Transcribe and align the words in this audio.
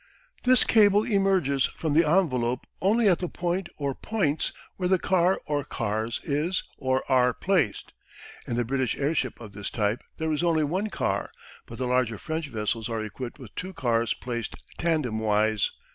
This 0.45 0.63
cable 0.63 1.03
emerges 1.03 1.67
from 1.67 1.93
the 1.93 2.09
envelope 2.09 2.65
only 2.81 3.07
at 3.07 3.19
the 3.19 3.29
point 3.29 3.69
or 3.77 3.93
points 3.93 4.51
where 4.75 4.89
the 4.89 4.97
car 4.97 5.39
or 5.45 5.63
cars 5.63 6.19
is 6.23 6.63
or 6.79 7.03
are 7.07 7.35
placed. 7.35 7.93
In 8.47 8.55
the 8.55 8.65
British 8.65 8.97
airship 8.97 9.39
of 9.39 9.51
this 9.53 9.69
type 9.69 10.01
there 10.17 10.31
is 10.31 10.41
only 10.41 10.63
one 10.63 10.89
car, 10.89 11.29
but 11.67 11.77
the 11.77 11.85
larger 11.85 12.17
French 12.17 12.47
vessels 12.47 12.89
are 12.89 13.03
equipped 13.03 13.37
with 13.37 13.53
two 13.53 13.73
cars 13.73 14.15
placed 14.15 14.55
tandem 14.79 15.19
wise. 15.19 15.69